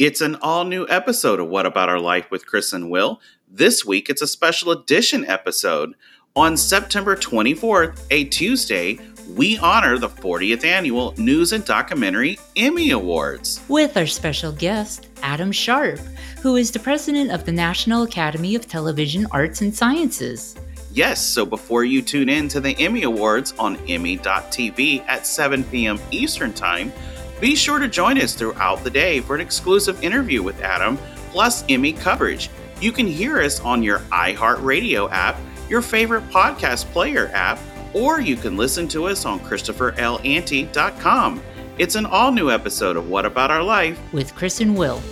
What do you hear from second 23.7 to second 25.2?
Emmy.tv